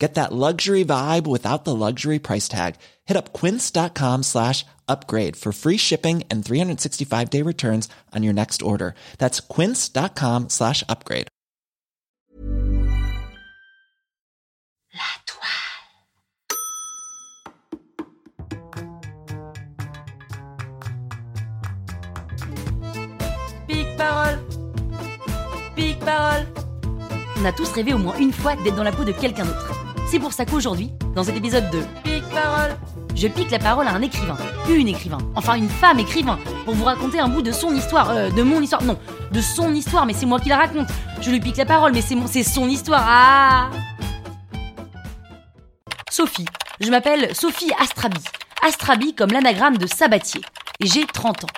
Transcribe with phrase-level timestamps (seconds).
[0.00, 2.74] Get that luxury vibe without the luxury price tag.
[3.04, 8.62] Hit up quince.com slash upgrade for free shipping and 365 day returns on your next
[8.62, 8.94] order.
[9.18, 11.28] That's quince.com slash upgrade.
[23.66, 24.38] Pique parole
[25.74, 26.46] Pique parole
[27.40, 29.83] On a tous rêvé au moins une fois d'être dans la peau de quelqu'un d'autre.
[30.14, 32.76] C'est pour ça qu'aujourd'hui, dans cet épisode de Pique parole,
[33.16, 34.36] je pique la parole à un écrivain,
[34.68, 38.30] une écrivain, enfin une femme écrivain, pour vous raconter un bout de son histoire, euh,
[38.30, 38.96] de mon histoire, non,
[39.32, 40.86] de son histoire, mais c'est moi qui la raconte.
[41.20, 43.04] Je lui pique la parole, mais c'est mon, c'est son histoire.
[43.04, 43.70] Ah
[46.12, 46.46] Sophie.
[46.78, 48.20] Je m'appelle Sophie Astrabi.
[48.64, 50.42] Astrabi comme l'anagramme de Sabatier.
[50.78, 51.54] Et j'ai 30 ans.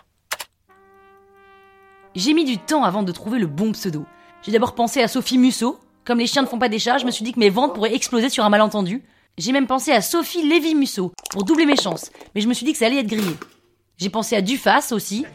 [2.15, 4.07] J'ai mis du temps avant de trouver le bon pseudo.
[4.41, 5.79] J'ai d'abord pensé à Sophie Musso.
[6.07, 7.75] Comme les chiens ne font pas des chats, je me suis dit que mes ventes
[7.75, 9.03] pourraient exploser sur un malentendu.
[9.39, 12.65] J'ai même pensé à Sophie Lévy Musso pour doubler mes chances, mais je me suis
[12.65, 13.37] dit que ça allait être grillé.
[13.97, 15.27] J'ai pensé à Dufas aussi.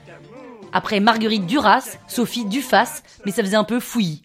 [0.72, 4.22] Après Marguerite Duras, Sophie Dufas, mais ça faisait un peu fouillis.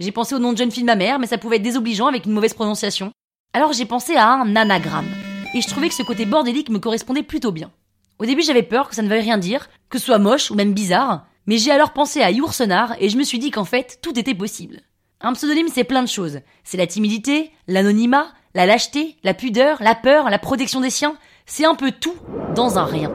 [0.00, 2.08] J'ai pensé au nom de jeune fille de ma mère, mais ça pouvait être désobligeant
[2.08, 3.12] avec une mauvaise prononciation.
[3.52, 5.08] Alors j'ai pensé à un anagramme.
[5.54, 7.70] Et je trouvais que ce côté bordélique me correspondait plutôt bien.
[8.18, 10.56] Au début, j'avais peur que ça ne veuille rien dire, que ce soit moche ou
[10.56, 14.00] même bizarre, mais j'ai alors pensé à Yourcenar et je me suis dit qu'en fait,
[14.02, 14.80] tout était possible.
[15.24, 16.40] Un pseudonyme, c'est plein de choses.
[16.64, 21.16] C'est la timidité, l'anonymat, la lâcheté, la pudeur, la peur, la protection des siens.
[21.46, 22.14] C'est un peu tout
[22.54, 23.10] dans un rien.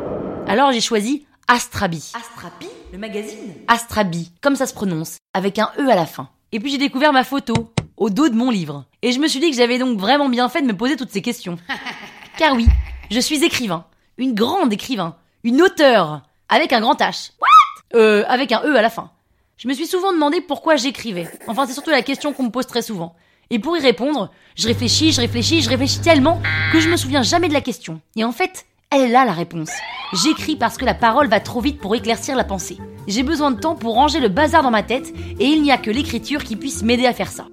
[0.48, 2.12] Alors j'ai choisi Astrabi.
[2.16, 6.30] Astrapi, le magazine Astrabi, comme ça se prononce, avec un E à la fin.
[6.52, 8.86] Et puis j'ai découvert ma photo, au dos de mon livre.
[9.03, 11.12] Et je me suis dit que j'avais donc vraiment bien fait de me poser toutes
[11.12, 11.59] ces questions.
[12.40, 12.66] Car oui,
[13.12, 13.86] je suis écrivain.
[14.18, 15.16] Une grande écrivain.
[15.44, 16.24] Une auteure.
[16.50, 17.34] Avec un grand H.
[17.40, 18.00] What?
[18.00, 19.12] Euh, avec un E à la fin.
[19.59, 21.28] Je me suis souvent demandé pourquoi j'écrivais.
[21.47, 23.14] Enfin, c'est surtout la question qu'on me pose très souvent.
[23.50, 27.24] Et pour y répondre, je réfléchis, je réfléchis, je réfléchis tellement que je me souviens
[27.24, 28.00] jamais de la question.
[28.16, 29.72] Et en fait, elle est là la réponse.
[30.14, 32.78] J'écris parce que la parole va trop vite pour éclaircir la pensée.
[33.06, 35.78] J'ai besoin de temps pour ranger le bazar dans ma tête et il n'y a
[35.78, 37.50] que l'écriture qui puisse m'aider à faire ça.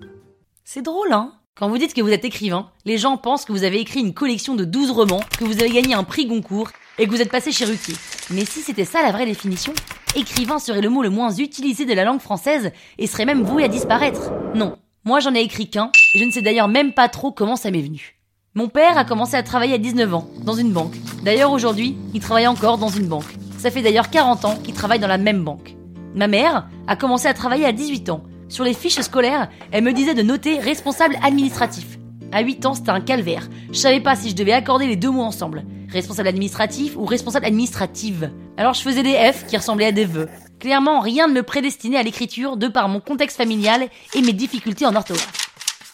[0.63, 1.33] C'est drôle, hein?
[1.57, 4.15] Quand vous dites que vous êtes écrivain, les gens pensent que vous avez écrit une
[4.15, 7.33] collection de 12 romans, que vous avez gagné un prix Goncourt et que vous êtes
[7.33, 7.97] passé chez Ruquier.
[8.31, 9.75] Mais si c'était ça la vraie définition,
[10.17, 13.65] écrivain serait le mot le moins utilisé de la langue française et serait même voué
[13.65, 14.33] à disparaître.
[14.55, 17.57] Non, moi j'en ai écrit qu'un, et je ne sais d'ailleurs même pas trop comment
[17.57, 18.17] ça m'est venu.
[18.55, 20.97] Mon père a commencé à travailler à 19 ans, dans une banque.
[21.23, 23.37] D'ailleurs aujourd'hui, il travaille encore dans une banque.
[23.59, 25.77] Ça fait d'ailleurs 40 ans qu'il travaille dans la même banque.
[26.15, 28.23] Ma mère a commencé à travailler à 18 ans.
[28.49, 31.99] Sur les fiches scolaires, elle me disait de noter responsable administratif.
[32.33, 33.49] À 8 ans, c'était un calvaire.
[33.69, 35.65] Je savais pas si je devais accorder les deux mots ensemble.
[35.93, 38.31] Responsable administratif ou responsable administrative.
[38.57, 40.29] Alors je faisais des F qui ressemblaient à des vœux.
[40.59, 44.87] Clairement, rien ne me prédestinait à l'écriture de par mon contexte familial et mes difficultés
[44.87, 45.53] en orthographe.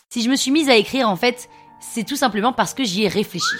[0.08, 1.48] Si je me suis mise à écrire, en fait,
[1.80, 3.56] c'est tout simplement parce que j'y ai réfléchi.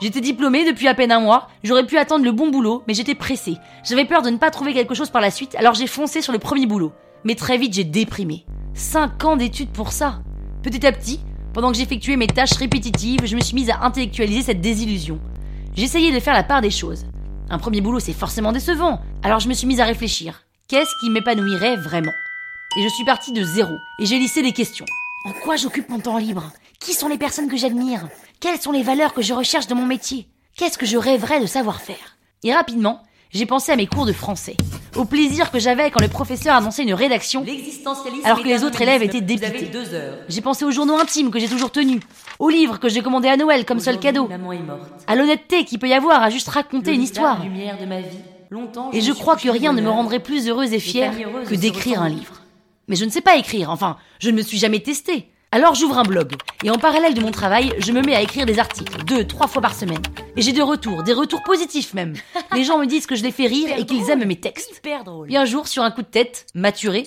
[0.00, 3.16] J'étais diplômée depuis à peine un mois, j'aurais pu attendre le bon boulot, mais j'étais
[3.16, 3.56] pressée.
[3.84, 6.32] J'avais peur de ne pas trouver quelque chose par la suite, alors j'ai foncé sur
[6.32, 6.92] le premier boulot.
[7.24, 8.46] Mais très vite, j'ai déprimé.
[8.74, 10.20] Cinq ans d'études pour ça.
[10.62, 11.20] Petit à petit,
[11.52, 15.18] pendant que j'effectuais mes tâches répétitives, je me suis mise à intellectualiser cette désillusion.
[15.76, 17.06] J'essayais de faire la part des choses.
[17.50, 20.42] Un premier boulot, c'est forcément décevant, alors je me suis mise à réfléchir.
[20.68, 22.12] Qu'est-ce qui m'épanouirait vraiment?
[22.78, 24.84] Et je suis partie de zéro, et j'ai lissé des questions.
[25.24, 26.52] En quoi j'occupe mon temps libre?
[26.80, 28.06] Qui sont les personnes que j'admire?
[28.40, 30.28] Quelles sont les valeurs que je recherche dans mon métier?
[30.56, 32.18] Qu'est-ce que je rêverais de savoir faire?
[32.44, 33.02] Et rapidement,
[33.32, 34.56] j'ai pensé à mes cours de français,
[34.98, 37.44] au plaisir que j'avais quand le professeur annonçait une rédaction,
[38.24, 39.70] alors que les autres élèves étaient dépités.
[40.28, 42.00] J'ai pensé aux journaux intimes que j'ai toujours tenus,
[42.38, 44.28] aux livres que j'ai commandés à Noël comme seul cadeau,
[45.06, 47.38] à l'honnêteté qu'il peut y avoir à juste raconter une histoire.
[47.38, 48.18] regard lumière de ma vie.
[48.50, 51.12] Longtemps, Et je crois que rien ne me rendrait plus heureuse et fière
[51.46, 52.42] que d'écrire un livre.
[52.88, 55.28] Mais je ne sais pas écrire, enfin, je ne me suis jamais testée.
[55.50, 58.44] Alors j'ouvre un blog, et en parallèle de mon travail, je me mets à écrire
[58.44, 60.02] des articles, deux, trois fois par semaine.
[60.36, 62.12] Et j'ai des retours, des retours positifs même.
[62.54, 64.76] Les gens me disent que je les fais rire et qu'ils aiment mes textes.
[64.76, 65.26] Hyper drôle.
[65.26, 67.06] Puis un jour, sur un coup de tête, maturé,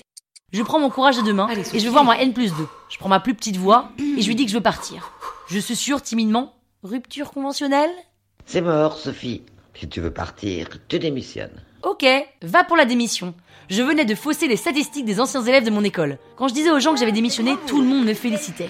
[0.52, 2.52] je prends mon courage de deux mains Allez, et je vais voir ma N plus
[2.52, 2.66] 2.
[2.90, 5.12] Je prends ma plus petite voix et je lui dis que je veux partir.
[5.46, 7.90] Je suis sûre timidement, rupture conventionnelle?
[8.44, 9.42] C'est mort, Sophie.
[9.74, 11.62] Si tu veux partir, tu démissionnes.
[11.82, 12.06] Ok,
[12.42, 13.34] va pour la démission.
[13.68, 16.18] Je venais de fausser les statistiques des anciens élèves de mon école.
[16.36, 18.68] Quand je disais aux gens que j'avais démissionné, tout le monde me félicitait.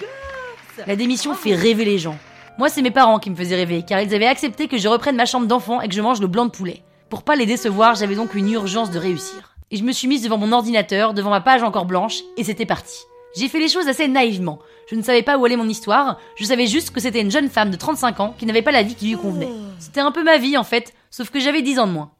[0.87, 2.17] La démission fait rêver les gens.
[2.57, 5.15] Moi, c'est mes parents qui me faisaient rêver, car ils avaient accepté que je reprenne
[5.15, 6.81] ma chambre d'enfant et que je mange le blanc de poulet.
[7.11, 9.55] Pour pas les décevoir, j'avais donc une urgence de réussir.
[9.69, 12.65] Et je me suis mise devant mon ordinateur, devant ma page encore blanche, et c'était
[12.65, 12.97] parti.
[13.35, 14.57] J'ai fait les choses assez naïvement.
[14.89, 17.49] Je ne savais pas où allait mon histoire, je savais juste que c'était une jeune
[17.49, 19.49] femme de 35 ans qui n'avait pas la vie qui lui convenait.
[19.77, 22.11] C'était un peu ma vie en fait, sauf que j'avais 10 ans de moins.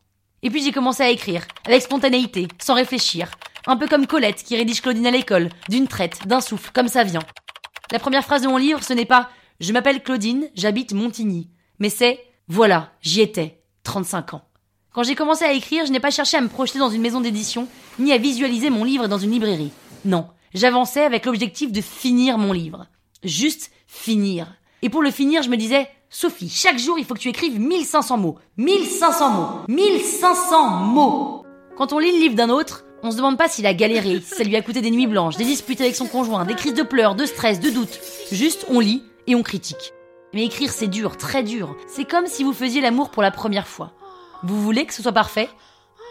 [0.44, 3.32] Et puis j'ai commencé à écrire, avec spontanéité, sans réfléchir.
[3.66, 7.06] Un peu comme Colette qui rédige Claudine à l'école, d'une traite, d'un souffle, comme ça
[7.06, 7.24] vient.
[7.92, 9.30] La première phrase de mon livre, ce n'est pas
[9.62, 11.50] Je m'appelle Claudine, j'habite Montigny,
[11.80, 12.20] mais c'est
[12.50, 14.42] Voilà, j'y étais, 35 ans.
[14.92, 17.22] Quand j'ai commencé à écrire, je n'ai pas cherché à me projeter dans une maison
[17.22, 19.72] d'édition, ni à visualiser mon livre dans une librairie.
[20.04, 22.88] Non, j'avançais avec l'objectif de finir mon livre.
[23.24, 24.54] Juste finir.
[24.82, 27.60] Et pour le finir, je me disais, Sophie, chaque jour, il faut que tu écrives
[27.60, 28.38] 1500 mots.
[28.58, 29.48] 1500 mots.
[29.68, 31.44] 1500 mots.
[31.76, 34.36] Quand on lit le livre d'un autre, on se demande pas s'il a galéré, si
[34.36, 36.84] ça lui a coûté des nuits blanches, des disputes avec son conjoint, des crises de
[36.84, 38.00] pleurs, de stress, de doutes.
[38.32, 39.92] Juste, on lit et on critique.
[40.36, 41.76] Mais écrire, c'est dur, très dur.
[41.88, 43.92] C'est comme si vous faisiez l'amour pour la première fois.
[44.44, 45.50] Vous voulez que ce soit parfait,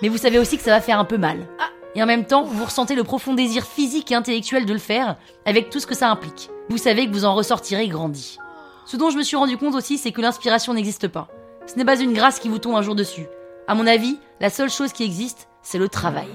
[0.03, 1.47] mais vous savez aussi que ça va faire un peu mal.
[1.95, 5.15] Et en même temps, vous ressentez le profond désir physique et intellectuel de le faire,
[5.47, 6.51] avec tout ce que ça implique.
[6.71, 8.39] Vous savez que vous en ressortirez grandi.
[8.85, 11.29] Ce dont je me suis rendu compte aussi, c'est que l'inspiration n'existe pas.
[11.67, 13.27] Ce n'est pas une grâce qui vous tombe un jour dessus.
[13.69, 16.29] À mon avis, la seule chose qui existe, c'est le travail.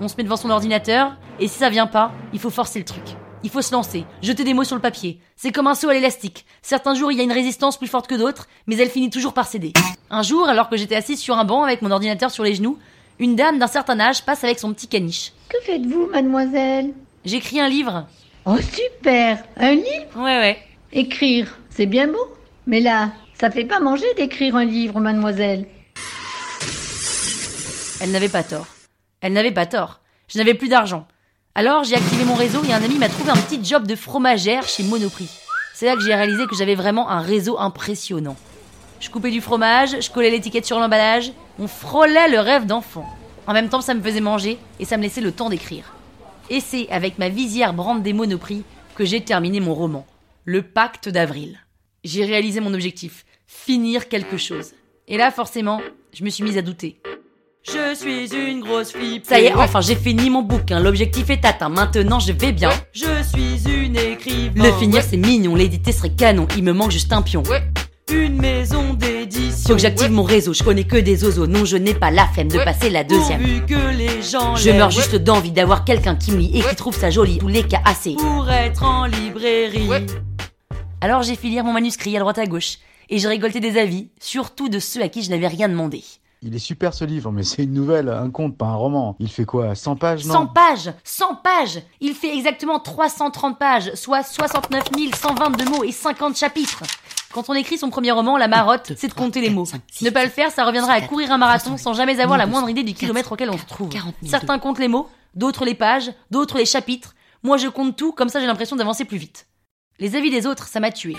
[0.00, 2.84] On se met devant son ordinateur, et si ça vient pas, il faut forcer le
[2.84, 3.02] truc.
[3.42, 5.18] Il faut se lancer, jeter des mots sur le papier.
[5.34, 6.44] C'est comme un saut à l'élastique.
[6.62, 9.32] Certains jours, il y a une résistance plus forte que d'autres, mais elle finit toujours
[9.32, 9.72] par céder.
[10.10, 12.78] Un jour, alors que j'étais assise sur un banc avec mon ordinateur sur les genoux,
[13.18, 15.32] une dame d'un certain âge passe avec son petit caniche.
[15.48, 16.92] Que faites-vous, mademoiselle?
[17.24, 18.06] J'écris un livre.
[18.46, 20.16] Oh, super Un livre?
[20.16, 20.58] Ouais, ouais.
[20.92, 22.34] Écrire, c'est bien beau.
[22.66, 25.66] Mais là, ça fait pas manger d'écrire un livre, mademoiselle.
[28.00, 28.66] Elle n'avait pas tort.
[29.20, 30.00] Elle n'avait pas tort.
[30.28, 31.06] Je n'avais plus d'argent.
[31.54, 34.66] Alors j'ai activé mon réseau et un ami m'a trouvé un petit job de fromagère
[34.66, 35.28] chez Monoprix.
[35.74, 38.36] C'est là que j'ai réalisé que j'avais vraiment un réseau impressionnant.
[39.00, 43.06] Je coupais du fromage, je collais l'étiquette sur l'emballage, on frôlait le rêve d'enfant.
[43.46, 45.94] En même temps, ça me faisait manger et ça me laissait le temps d'écrire.
[46.50, 48.64] Et c'est avec ma visière brande des Monoprix
[48.94, 50.06] que j'ai terminé mon roman,
[50.44, 51.58] Le Pacte d'avril.
[52.02, 54.72] J'ai réalisé mon objectif, finir quelque chose.
[55.06, 55.82] Et là, forcément,
[56.14, 57.00] je me suis mise à douter.
[57.62, 59.26] Je suis une grosse flippe.
[59.26, 62.70] Ça y est, enfin j'ai fini mon bouquin, l'objectif est atteint, maintenant je vais bien.
[62.92, 64.64] Je suis une écrivain.
[64.64, 67.42] Le finir c'est mignon, l'éditer serait canon, il me manque juste un pion.
[67.42, 67.62] Ouais.
[68.10, 69.68] Une maison d'édition.
[69.68, 72.26] Faut que j'active mon réseau, je connais que des oiseaux, non je n'ai pas la
[72.28, 73.40] flemme de passer la deuxième.
[73.40, 76.76] Pourvu que les gens Je meurs juste d'envie d'avoir quelqu'un qui me lit et qui
[76.76, 78.14] trouve ça joli, tous les cas assez.
[78.14, 79.90] Pour être en librairie.
[81.02, 84.10] Alors j'ai fait lire mon manuscrit à droite à gauche, et j'ai récolté des avis,
[84.20, 86.04] surtout de ceux à qui je n'avais rien demandé.
[86.42, 89.16] Il est super ce livre, mais c'est une nouvelle, un conte, pas un roman.
[89.18, 89.74] Il fait quoi?
[89.74, 90.34] 100 pages, non?
[90.34, 96.36] 100 pages 100 pages Il fait exactement 330 pages, soit 69 122 mots et 50
[96.36, 96.82] chapitres.
[97.32, 99.66] Quand on écrit son premier roman, la marotte, c'est de compter les mots.
[100.02, 102.68] Ne pas le faire, ça reviendra à courir un marathon sans jamais avoir la moindre
[102.68, 103.90] idée du kilomètre auquel on se trouve.
[104.26, 107.14] Certains comptent les mots, d'autres les pages, d'autres les chapitres.
[107.42, 109.46] Moi, je compte tout, comme ça j'ai l'impression d'avancer plus vite.
[110.00, 111.14] Les avis des autres, ça m'a tué.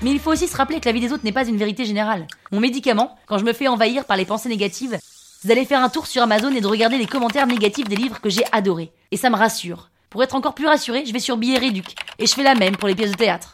[0.00, 2.26] Mais il faut aussi se rappeler que l'avis des autres n'est pas une vérité générale.
[2.50, 5.90] Mon médicament, quand je me fais envahir par les pensées négatives, c'est d'aller faire un
[5.90, 8.92] tour sur Amazon et de regarder les commentaires négatifs des livres que j'ai adorés.
[9.10, 9.90] Et ça me rassure.
[10.08, 11.94] Pour être encore plus rassuré, je vais sur Billet Réduc.
[12.18, 13.52] Et je fais la même pour les pièces de théâtre.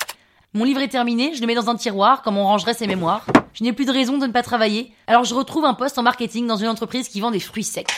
[0.55, 3.27] Mon livre est terminé, je le mets dans un tiroir, comme on rangerait ses mémoires.
[3.55, 6.05] Je n'ai plus de raison de ne pas travailler, alors je retrouve un poste en
[6.05, 7.91] marketing dans une entreprise qui vend des fruits secs.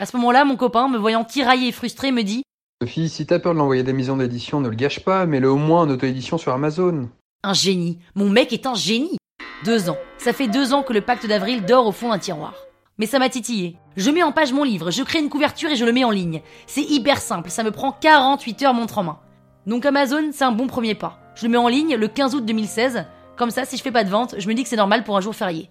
[0.00, 2.44] À ce moment-là, mon copain, me voyant tiraillé et frustré, me dit
[2.82, 5.56] Sophie, si t'as peur de l'envoyer des maisons d'édition, ne le gâche pas, mets-le au
[5.56, 7.08] moins en auto-édition sur Amazon.
[7.42, 7.98] Un génie.
[8.14, 9.16] Mon mec est un génie.
[9.64, 9.96] Deux ans.
[10.18, 12.54] Ça fait deux ans que le pacte d'avril dort au fond d'un tiroir.
[12.98, 13.76] Mais ça m'a titillé.
[13.96, 16.10] Je mets en page mon livre, je crée une couverture et je le mets en
[16.10, 16.42] ligne.
[16.66, 19.18] C'est hyper simple, ça me prend 48 heures montre en main.
[19.66, 21.18] Donc Amazon, c'est un bon premier pas.
[21.36, 23.06] Je le mets en ligne le 15 août 2016.
[23.36, 25.16] Comme ça, si je fais pas de vente, je me dis que c'est normal pour
[25.16, 25.70] un jour férié.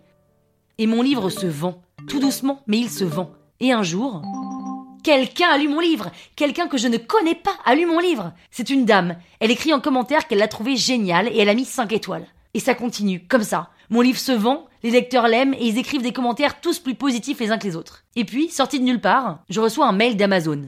[0.77, 1.81] Et mon livre se vend.
[2.07, 3.31] Tout doucement, mais il se vend.
[3.59, 4.21] Et un jour,
[5.03, 6.11] quelqu'un a lu mon livre.
[6.35, 8.33] Quelqu'un que je ne connais pas a lu mon livre.
[8.49, 9.17] C'est une dame.
[9.39, 12.25] Elle écrit en commentaire qu'elle l'a trouvé génial et elle a mis 5 étoiles.
[12.53, 13.69] Et ça continue, comme ça.
[13.89, 17.39] Mon livre se vend, les lecteurs l'aiment et ils écrivent des commentaires tous plus positifs
[17.39, 18.03] les uns que les autres.
[18.15, 20.65] Et puis, sorti de nulle part, je reçois un mail d'Amazon.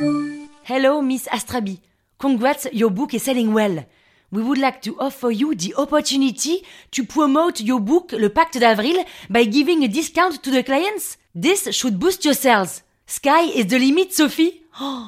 [0.68, 1.80] Hello Miss Astrabi.
[2.18, 3.86] Congrats, your book is selling well.
[4.32, 8.98] We would like to offer you the opportunity to promote your book, Le Pacte d'Avril,
[9.30, 11.18] by giving a discount to the clients.
[11.36, 12.85] This should boost your sales.
[13.08, 14.64] Sky is the limit, Sophie.
[14.82, 15.04] Oh.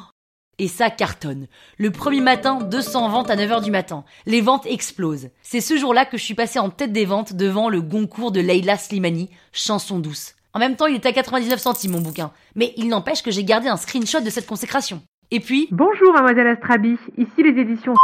[0.59, 1.47] Et ça cartonne.
[1.79, 4.03] Le premier matin, 200 ventes à 9h du matin.
[4.27, 5.29] Les ventes explosent.
[5.41, 8.39] C'est ce jour-là que je suis passée en tête des ventes devant le Goncourt de
[8.39, 10.35] Leila Slimani, Chanson douce.
[10.53, 12.31] En même temps, il était à 99 centimes mon bouquin.
[12.55, 15.01] Mais il n'empêche que j'ai gardé un screenshot de cette consécration.
[15.31, 15.67] Et puis...
[15.71, 17.95] Bonjour mademoiselle Astrabi, ici les éditions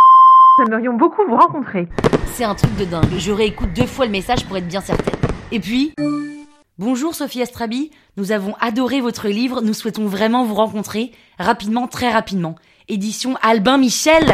[0.60, 1.88] nous aimerions beaucoup vous rencontrer.
[2.34, 3.18] C'est un truc de dingue.
[3.20, 5.14] Je réécoute deux fois le message pour être bien certaine.
[5.52, 5.94] Et puis...
[6.80, 12.12] Bonjour Sophie Astrabi, nous avons adoré votre livre, nous souhaitons vraiment vous rencontrer, rapidement, très
[12.12, 12.56] rapidement.
[12.88, 14.34] Édition Albin Michel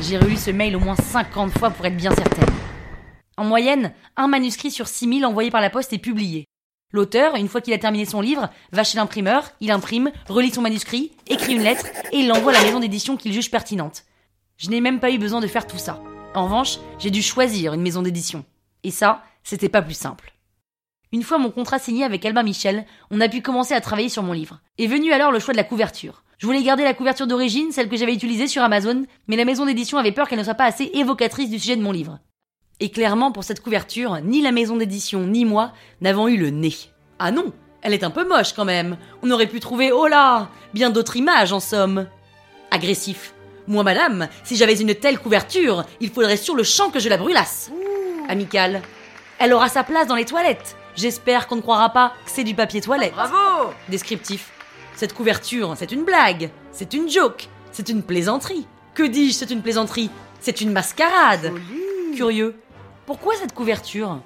[0.00, 2.48] J'ai relu ce mail au moins 50 fois pour être bien certaine.
[3.36, 6.46] En moyenne, un manuscrit sur 6000 envoyé par la poste est publié.
[6.90, 10.62] L'auteur, une fois qu'il a terminé son livre, va chez l'imprimeur, il imprime, relit son
[10.62, 14.04] manuscrit, écrit une lettre et il l'envoie à la maison d'édition qu'il juge pertinente.
[14.56, 16.02] Je n'ai même pas eu besoin de faire tout ça.
[16.34, 18.46] En revanche, j'ai dû choisir une maison d'édition.
[18.84, 20.32] Et ça, c'était pas plus simple.
[21.12, 24.22] Une fois mon contrat signé avec Albin Michel, on a pu commencer à travailler sur
[24.22, 24.60] mon livre.
[24.78, 26.22] Est venu alors le choix de la couverture.
[26.36, 29.64] Je voulais garder la couverture d'origine, celle que j'avais utilisée sur Amazon, mais la maison
[29.64, 32.18] d'édition avait peur qu'elle ne soit pas assez évocatrice du sujet de mon livre.
[32.80, 36.74] Et clairement, pour cette couverture, ni la maison d'édition ni moi n'avons eu le nez.
[37.18, 38.98] Ah non, elle est un peu moche quand même.
[39.22, 42.06] On aurait pu trouver, oh là, bien d'autres images en somme.
[42.70, 43.34] Agressif.
[43.66, 47.16] Moi, madame, si j'avais une telle couverture, il faudrait sur le champ que je la
[47.16, 47.72] brûlasse.
[48.28, 48.82] Amical.
[49.38, 50.76] Elle aura sa place dans les toilettes.
[50.98, 53.12] J'espère qu'on ne croira pas que c'est du papier toilette.
[53.12, 54.50] Bravo Descriptif.
[54.96, 58.66] Cette couverture, c'est une blague, c'est une joke, c'est une plaisanterie.
[58.94, 61.52] Que dis-je, c'est une plaisanterie C'est une mascarade.
[62.16, 62.56] Curieux.
[63.06, 64.18] Pourquoi cette couverture?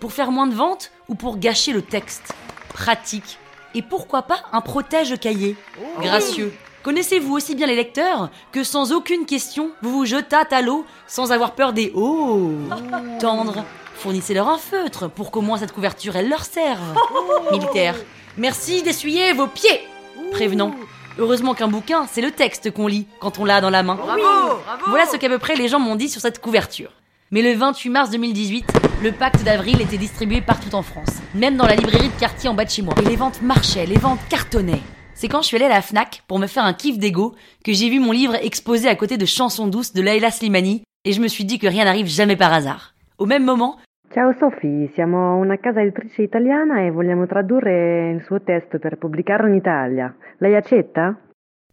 [0.00, 2.32] Pour faire moins de ventes ou pour gâcher le texte?
[2.70, 3.38] Pratique.
[3.74, 5.56] Et pourquoi pas un protège-cahier
[6.00, 6.54] Gracieux.
[6.84, 11.32] Connaissez-vous aussi bien les lecteurs que sans aucune question, vous vous jetâtes à l'eau sans
[11.32, 12.50] avoir peur des oh
[13.20, 13.62] Tendre.
[13.94, 16.94] Fournissez-leur un feutre pour qu'au moins cette couverture elle leur serve.
[17.52, 17.96] Militaire.
[18.36, 19.80] Merci d'essuyer vos pieds.
[20.32, 20.74] Prévenant.
[21.18, 23.94] Heureusement qu'un bouquin, c'est le texte qu'on lit quand on l'a dans la main.
[23.94, 26.90] Bravo Bravo Voilà ce qu'à peu près les gens m'ont dit sur cette couverture.
[27.30, 28.66] Mais le 28 mars 2018,
[29.02, 32.54] le pacte d'avril était distribué partout en France, même dans la librairie de quartier en
[32.54, 32.94] bas de chez moi.
[33.00, 34.82] Et les ventes marchaient, les ventes cartonnaient.
[35.14, 37.34] C'est quand je suis allée à la FNAC pour me faire un kiff d'ego
[37.64, 41.12] que j'ai vu mon livre exposé à côté de Chansons douces de Laila Slimani et
[41.12, 42.94] je me suis dit que rien n'arrive jamais par hasard.
[43.18, 43.78] Au même moment,
[44.14, 49.48] Ciao Sophie, siamo una casa editrice italiana e vogliamo tradurre il suo testo per pubblicarlo
[49.48, 50.14] in Italia.
[50.38, 51.18] Lei accetta?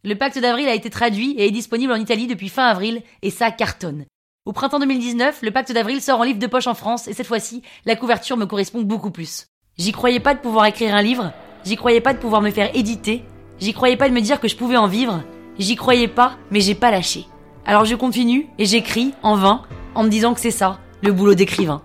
[0.03, 3.29] le pacte d'avril a été traduit et est disponible en Italie depuis fin avril et
[3.29, 4.05] ça cartonne.
[4.45, 7.27] Au printemps 2019, le pacte d'avril sort en livre de poche en France et cette
[7.27, 9.45] fois-ci, la couverture me correspond beaucoup plus.
[9.77, 11.33] J'y croyais pas de pouvoir écrire un livre,
[11.63, 13.23] j'y croyais pas de pouvoir me faire éditer,
[13.59, 15.23] j'y croyais pas de me dire que je pouvais en vivre,
[15.59, 17.25] j'y croyais pas, mais j'ai pas lâché.
[17.67, 19.61] Alors je continue et j'écris, en vain,
[19.93, 21.83] en me disant que c'est ça, le boulot d'écrivain.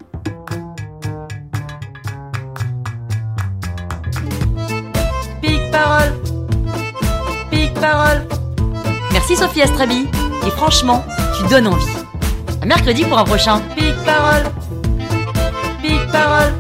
[9.37, 10.09] Sophie Astrabi,
[10.47, 11.05] et franchement,
[11.37, 11.85] tu donnes envie.
[12.63, 13.61] À mercredi pour un prochain.
[13.77, 14.45] Pique parole
[15.83, 16.55] Pique parole